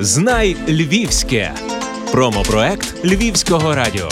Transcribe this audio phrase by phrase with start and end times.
[0.00, 1.52] Знай Львівське.
[2.12, 4.08] Промопроект Львівського радіо.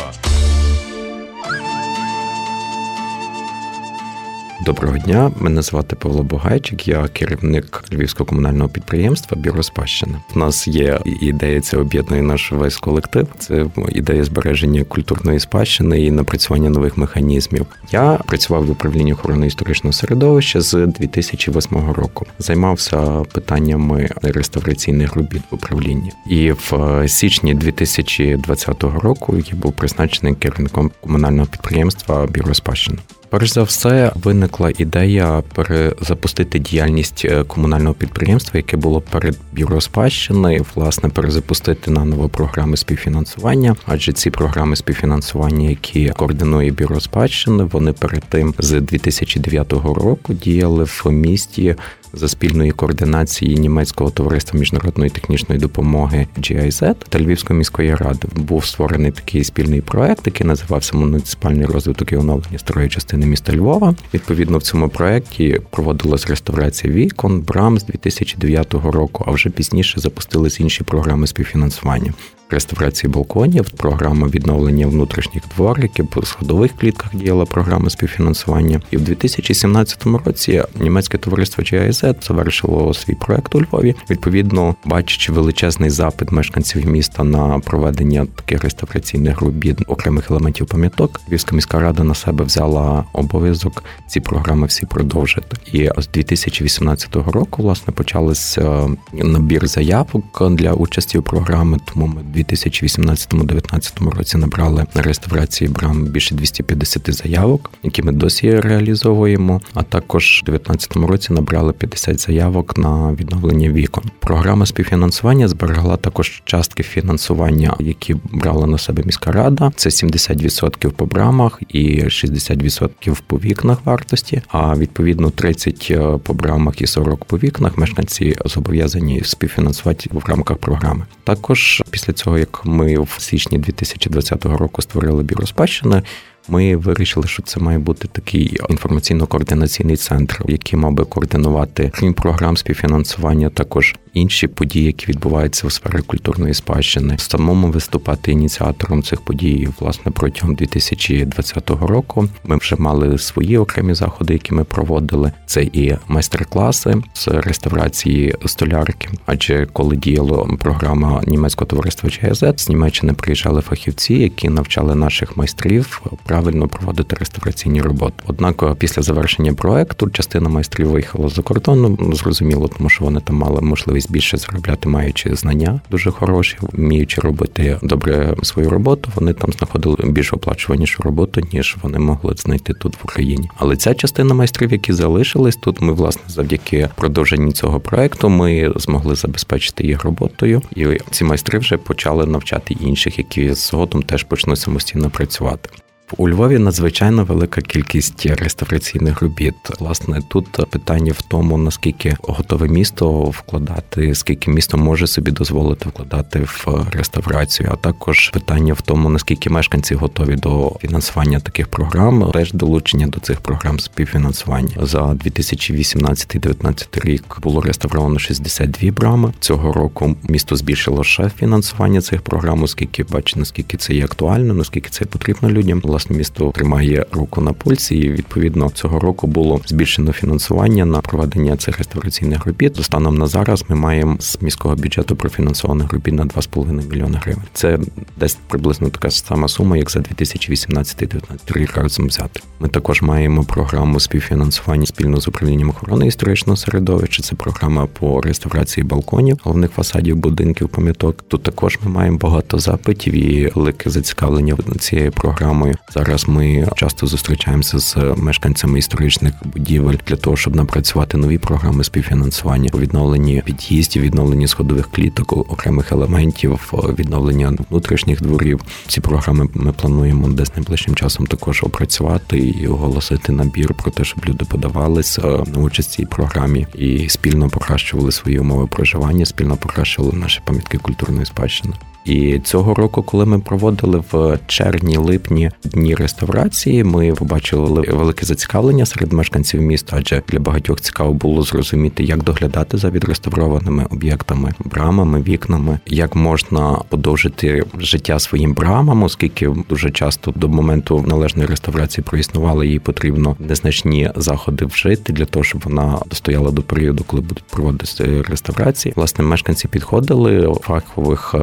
[4.61, 10.15] Доброго дня, мене звати Павло Бугайчик, я керівник львівського комунального підприємства Бюро спадщини.
[10.35, 13.29] У нас є ідея, це об'єднує наш весь колектив.
[13.39, 17.67] Це ідея збереження культурної спадщини і напрацювання нових механізмів.
[17.93, 22.27] Я працював в управлінні охорони історичного середовища з 2008 року.
[22.39, 26.13] Займався питаннями реставраційних робіт в управлінні.
[26.27, 32.99] І в січні 2020 року я був призначений керівником комунального підприємства Бюро спадщини.
[33.29, 40.61] Перш за все виникла ідея перезапустити діяльність е, комунального підприємства, яке було перед бюро спадщини,
[40.75, 48.23] власне, перезапустити наново програми співфінансування, адже ці програми співфінансування, які координує бюро спадщини, вони перед
[48.29, 51.77] тим з 2009 року діяли в місті
[52.17, 59.13] за спільної координації німецького товариства міжнародної технічної допомоги GIZ та Львівської міської ради був створений
[59.13, 63.95] такий спільний проект, який називався Муніципальний розвиток і оновлення старої частини міста Львова.
[64.15, 70.61] Відповідно, в цьому проекті проводилась реставрація вікон, брам з 2009 року, а вже пізніше запустились
[70.61, 72.13] інші програми співфінансування
[72.55, 78.81] реставрації балконів, програма відновлення внутрішніх двориків, по сходових клітках діяла програма співфінансування.
[78.91, 83.95] І в 2017 році німецьке товариство GIZ завершило свій проект у Львові.
[84.11, 91.57] Відповідно, бачачи величезний запит мешканців міста на проведення таких реставраційних робіт окремих елементів пам'яток, Львівська
[91.57, 95.57] міська рада на себе взяла обов'язок ці програми всі продовжити.
[95.73, 101.79] І з 2018 року власне почалися набір заявок для участі у програми.
[101.93, 109.61] Тому ми 2018-2019 році набрали на реставрації брам більше 250 заявок, які ми досі реалізовуємо.
[109.75, 114.05] А також у 2019 році набрали 50 заявок на відновлення вікон.
[114.21, 119.73] Програма співфінансування зберегла також частки фінансування, які брала на себе міська рада.
[119.77, 124.43] Це 70% по брамах і 60% по вікнах вартості.
[124.49, 130.57] А відповідно 30 е, по брамах і 40 по вікнах мешканці зобов'язані співфінансувати в рамках
[130.57, 131.05] програми.
[131.25, 136.03] Також після цього цього, як ми в січні 2020 року створили бюро спадщини,
[136.49, 142.57] ми вирішили, що це має бути такий інформаційно-координаційний центр, який мав би координувати крім програм
[142.57, 149.69] співфінансування, також інші події, які відбуваються у сфері культурної спадщини, самому виступати ініціатором цих подій.
[149.81, 155.33] Власне, протягом 2020 року ми вже мали свої окремі заходи, які ми проводили.
[155.47, 159.09] Це і майстер-класи з реставрації столярки.
[159.27, 166.03] Адже коли діяла програма німецького товариства ЧСЗ, з Німеччини приїжджали фахівці, які навчали наших майстрів
[166.35, 168.15] правильно проводити реставраційні роботи.
[168.27, 171.97] Однак, після завершення проекту частина майстрів виїхала за кордон.
[172.01, 177.21] Ну, зрозуміло, тому що вони там мали можливість більше заробляти, маючи знання дуже хороші, вміючи
[177.21, 179.11] робити добре свою роботу.
[179.15, 183.51] Вони там знаходили більш оплачуванішу роботу, ніж вони могли знайти тут в Україні.
[183.57, 189.15] Але ця частина майстрів, які залишились тут, ми власне завдяки продовженні цього проекту ми змогли
[189.15, 195.11] забезпечити їх роботою, і ці майстри вже почали навчати інших, які згодом теж почнуть самостійно
[195.11, 195.71] працювати.
[196.19, 199.55] У Львові надзвичайно велика кількість реставраційних робіт.
[199.81, 206.41] Власне, тут питання в тому, наскільки готове місто вкладати, скільки місто може собі дозволити вкладати
[206.41, 212.53] в реставрацію, а також питання в тому, наскільки мешканці готові до фінансування таких програм, теж
[212.53, 219.33] долучення до цих програм співфінансування за 2018-2019 рік було реставровано 62 брами.
[219.41, 224.91] Цього року місто збільшило ще фінансування цих програм, оскільки бачить, наскільки це є актуально, наскільки
[224.91, 230.13] це потрібно людям власне місто тримає руку на пульсі, і відповідно цього року було збільшено
[230.13, 232.85] фінансування на проведення цих реставраційних робіт.
[232.85, 237.43] Станом на зараз ми маємо з міського бюджету профінансованих робіт на 2,5 мільйони гривень.
[237.53, 237.79] Це
[238.17, 242.41] десь приблизно така сама сума, як за 2018-2019 рік разом взяти.
[242.61, 247.23] Ми також маємо програму співфінансування спільно з управлінням охорони історичного середовища.
[247.23, 251.25] Це програма по реставрації балконів, головних фасадів будинків пам'яток.
[251.29, 255.75] Тут також ми маємо багато запитів і велике зацікавлення цією програмою.
[255.93, 262.71] Зараз ми часто зустрічаємося з мешканцями історичних будівель для того, щоб напрацювати нові програми співфінансування,
[262.75, 268.61] відновлення під'їздів, відновлення сходових кліток, окремих елементів, відновлення внутрішніх дворів.
[268.87, 274.25] Ці програми ми плануємо десь найближчим часом також опрацювати і оголосити набір про те, щоб
[274.27, 280.41] люди подавалися на участь цій програмі і спільно покращували свої умови проживання, спільно покращували наші
[280.45, 281.75] пам'ятки культурної спадщини.
[282.05, 289.13] І цього року, коли ми проводили в червні-липні дні реставрації, ми побачили велике зацікавлення серед
[289.13, 295.79] мешканців міста, адже для багатьох цікаво було зрозуміти, як доглядати за відреставрованими об'єктами, брамами, вікнами,
[295.87, 302.79] як можна подовжити життя своїм брамам, оскільки дуже часто до моменту належної реставрації проіснували їй
[302.79, 308.93] потрібно незначні заходи вжити для того, щоб вона достояла до періоду, коли будуть проводити реставрації.
[308.97, 311.35] Власне, мешканці підходили фахових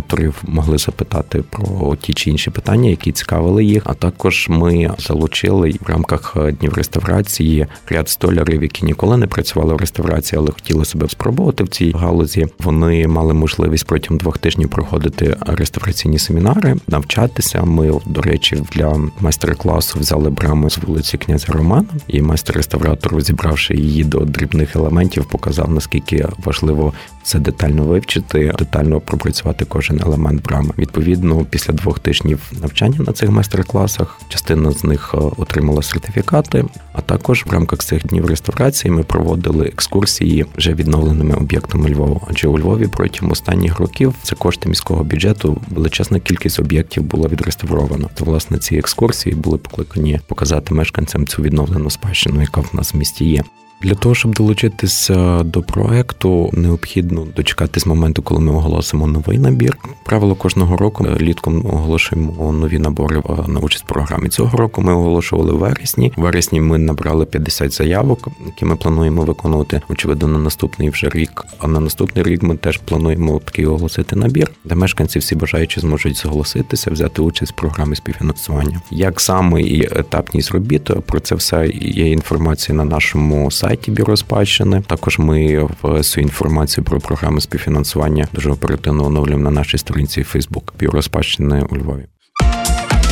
[0.00, 3.82] реставраторів, могли запитати про ті чи інші питання, які цікавили їх.
[3.86, 9.76] А також ми залучили в рамках днів реставрації ряд столярів, які ніколи не працювали в
[9.76, 12.46] реставрації, але хотіли себе спробувати в цій галузі.
[12.58, 17.62] Вони мали можливість протягом двох тижнів проходити реставраційні семінари, навчатися.
[17.64, 24.04] Ми, до речі, для майстер-класу взяли браму з вулиці князя Романа, і майстер-реставратор, розібравши її
[24.04, 26.92] до дрібних елементів, показав наскільки важливо
[27.22, 30.70] все детально вивчити, детально пропрацювати кожен елемент брами.
[30.78, 36.64] Відповідно, після двох тижнів навчання на цих майстер-класах частина з них е, отримала сертифікати.
[36.92, 42.20] А також в рамках цих днів реставрації ми проводили екскурсії вже відновленими об'єктами Львова.
[42.30, 48.08] Адже у Львові протягом останніх років за кошти міського бюджету величезна кількість об'єктів була відреставрована.
[48.14, 52.96] То власне ці екскурсії були покликані показати мешканцям цю відновлену спадщину, яка в нас в
[52.96, 53.42] місті є.
[53.82, 59.78] Для того щоб долучитися до проекту, необхідно дочекатись моменту, коли ми оголосимо новий набір.
[60.04, 64.28] Правило кожного року літком оголошуємо нові набори на участь в програмі.
[64.28, 66.12] Цього року ми оголошували в вересні.
[66.16, 69.80] В вересні ми набрали 50 заявок, які ми плануємо виконувати.
[69.88, 71.44] Очевидно, на наступний вже рік.
[71.58, 76.16] А на наступний рік ми теж плануємо такий оголосити набір, де мешканці всі бажаючі зможуть
[76.16, 78.80] зголоситися, взяти участь в програмі співфінансування.
[78.90, 84.16] Як саме і етапність робіт, про це все є інформація на нашому сайті сайті бюро
[84.16, 84.82] спадщини.
[84.86, 91.02] Також ми всю інформацію про програми співфінансування дуже оперативно оновлюємо на нашій сторінці Facebook бюро
[91.02, 92.06] спадщини у Львові.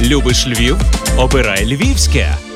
[0.02, 0.76] Любиш Львів?
[1.16, 2.47] Обирай Львівське.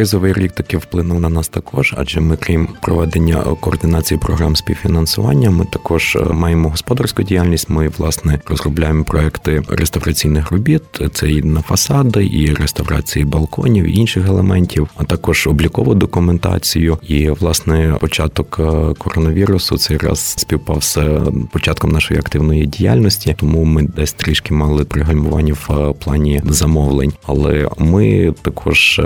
[0.00, 5.64] Кризовий рік таки вплинув на нас також, адже ми, крім проведення координації програм співфінансування, ми
[5.64, 7.70] також е, маємо господарську діяльність.
[7.70, 10.82] Ми власне розробляємо проекти реставраційних робіт.
[11.12, 16.98] Це і на фасади, і реставрації балконів, і інших елементів, а також облікову документацію.
[17.08, 23.64] І власне початок е, коронавірусу цей раз співпав з е, початком нашої активної діяльності, тому
[23.64, 27.12] ми десь трішки мали пригальмування в плані замовлень.
[27.26, 29.00] Але ми також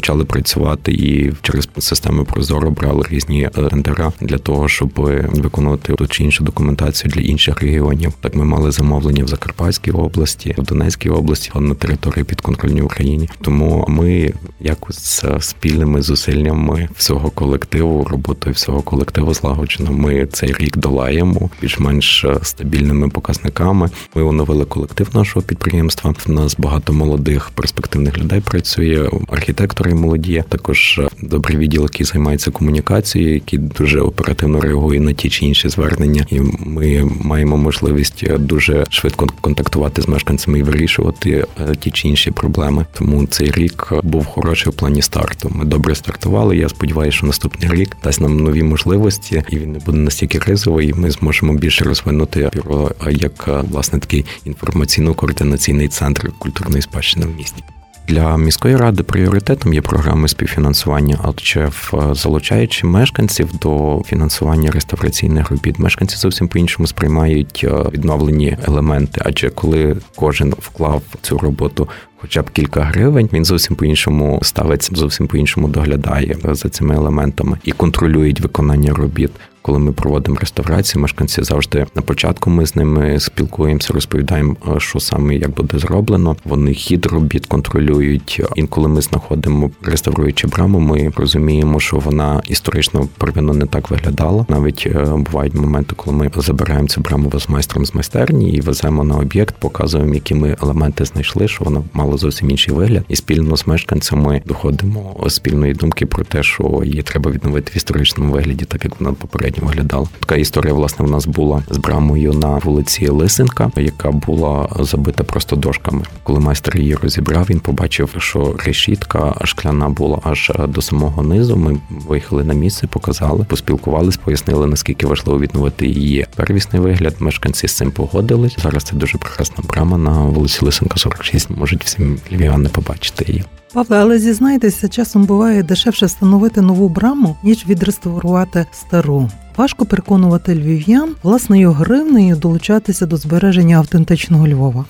[0.00, 4.90] працювати і через систему Прозоро брали різні е, тендера для того, щоб
[5.28, 8.12] виконувати ту чи іншу документацію для інших регіонів.
[8.20, 13.28] Так ми мали замовлення в Закарпатській області, в Донецькій області, на території підконтрольній Україні.
[13.40, 19.92] Тому ми якось спільними зусиллями всього колективу, роботою всього колективу злагоджено.
[19.92, 23.90] Ми цей рік долаємо більш-менш е, стабільними показниками.
[24.14, 26.14] Ми оновили колектив нашого підприємства.
[26.26, 32.06] В нас багато молодих перспективних людей працює архітектор архітектори молоді, також е, добрий відділ, який
[32.06, 38.24] займається комунікацією, який дуже оперативно реагує на ті чи інші звернення, і ми маємо можливість
[38.24, 42.86] е, дуже швидко контактувати з мешканцями і вирішувати е, ті чи інші проблеми.
[42.98, 45.50] Тому цей рік був хороший в плані старту.
[45.54, 46.56] Ми добре стартували.
[46.56, 50.88] Я сподіваюся, що наступний рік дасть нам нові можливості, і він не буде настільки кризовий.
[50.88, 57.62] і Ми зможемо більше розвинути бюро як власне такий інформаційно-координаційний центр культурної спадщини в місті.
[58.08, 61.70] Для міської ради пріоритетом є програми співфінансування, адже
[62.12, 69.22] залучаючи мешканців до фінансування реставраційних робіт, мешканці зовсім по іншому сприймають е, відновлені елементи.
[69.24, 71.88] Адже коли кожен вклав цю роботу.
[72.20, 76.94] Хоча б кілька гривень, він зовсім по іншому ставиться, зовсім по іншому доглядає за цими
[76.94, 79.30] елементами і контролюють виконання робіт
[79.68, 85.34] коли ми проводимо реставрацію, мешканці завжди на початку ми з ними спілкуємося, розповідаємо, що саме
[85.34, 86.36] як буде зроблено.
[86.44, 88.42] Вони хід робіт контролюють.
[88.56, 94.46] Інколи ми знаходимо реставруючи браму, ми розуміємо, що вона історично первинно не так виглядала.
[94.48, 99.04] Навіть е, бувають моменти, коли ми забираємо цю браму з майстром з майстерні і веземо
[99.04, 103.56] на об'єкт, показуємо, які ми елементи знайшли, що вона мала зовсім інший вигляд, і спільно
[103.56, 108.84] з мешканцями доходимо спільної думки про те, що її треба відновити в історичному вигляді, так
[108.84, 110.06] як вона попередньо сьогодні виглядала.
[110.20, 115.56] Така історія власне в нас була з брамою на вулиці Лисенка, яка була забита просто
[115.56, 116.02] дошками.
[116.22, 121.56] Коли майстер її розібрав, він побачив, що решітка шкляна була аж до самого низу.
[121.56, 127.14] Ми виїхали на місце, показали, поспілкувались, пояснили наскільки важливо відновити її первісний вигляд.
[127.18, 128.56] Мешканці з цим погодились.
[128.62, 131.50] Зараз це дуже прекрасна брама на вулиці Лисенка, 46.
[131.50, 133.44] Можуть всім львів'яни побачити її.
[133.72, 139.30] Павле, але зізнайтеся, часом буває дешевше встановити нову браму, ніж відреставрувати стару.
[139.56, 144.84] Важко переконувати львів'ян власною гривнею долучатися до збереження автентичного Львова.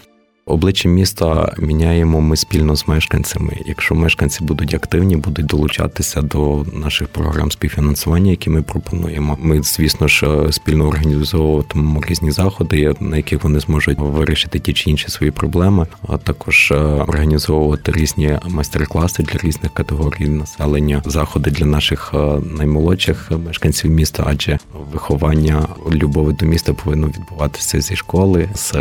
[0.49, 3.57] Обличчя міста міняємо ми спільно з мешканцями.
[3.67, 9.38] Якщо мешканці будуть активні, будуть долучатися до наших програм співфінансування, які ми пропонуємо.
[9.40, 14.90] Ми, звісно ж, е, спільно організовуватимемо різні заходи, на яких вони зможуть вирішити ті чи
[14.90, 21.67] інші свої проблеми, а також е, організовувати різні майстер-класи для різних категорій населення, заходи для
[21.67, 24.59] наших е, наймолодших мешканців міста, адже
[24.93, 28.75] виховання любові до міста повинно відбуватися зі школи, з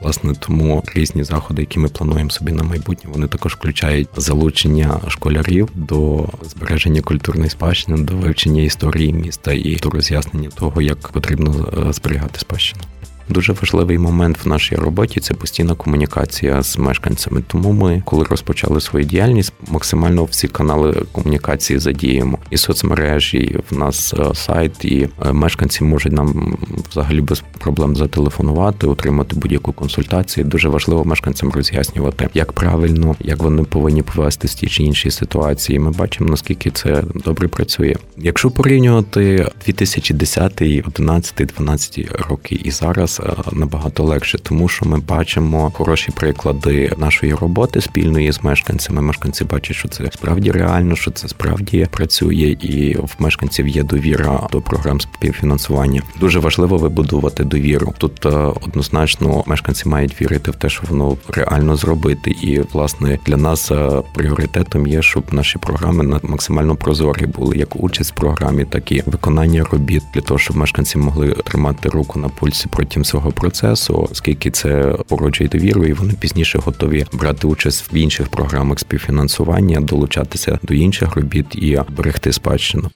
[0.00, 3.10] власне тому різні заходи, які ми плануємо собі на майбутнє.
[3.12, 9.90] Вони також включають залучення школярів до збереження культурної спадщини, до вивчення історії міста і до
[9.90, 12.82] роз'яснення того, як потрібно е, зберігати спадщину.
[13.28, 17.42] Дуже важливий момент в нашій роботі це постійна комунікація з мешканцями.
[17.46, 22.38] Тому ми, коли розпочали свою діяльність, максимально всі канали комунікації задіємо.
[22.50, 26.58] І соцмережі, і в нас е, сайт, і е, мешканці можуть нам
[26.90, 30.44] взагалі без проблем зателефонувати, отримати будь-яку консультацію.
[30.44, 35.78] Дуже важливо мешканцям роз'яснювати, як правильно, як вони повинні повести в ті чи інші ситуації.
[35.78, 37.94] Ми бачимо наскільки це добре працює.
[38.18, 44.98] Якщо порівнювати 2010, 11, 12 роки і зараз зараз е, набагато легше, тому що ми
[44.98, 49.02] бачимо хороші приклади нашої роботи спільної з мешканцями.
[49.02, 54.48] Мешканці бачать, що це справді реально, що це справді працює, і в мешканців є довіра
[54.52, 56.02] до програм співфінансування.
[56.20, 57.94] Дуже важливо вибудувати довіру.
[57.98, 58.28] Тут е,
[58.66, 64.02] однозначно мешканці мають вірити в те, що воно реально зробити, і власне для нас е,
[64.14, 69.64] пріоритетом є, щоб наші програми максимально прозорі були як участь в програмі, так і виконання
[69.72, 74.96] робіт для того, щоб мешканці могли тримати руку на пульсі протягом цього процесу, оскільки це
[75.08, 81.16] породжує довіру, і вони пізніше готові брати участь в інших програмах співфінансування, долучатися до інших
[81.16, 82.90] робіт і берегти спадщину.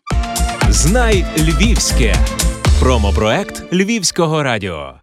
[0.68, 2.16] Знай Львівське
[2.80, 4.94] промопроект Львівського радіо.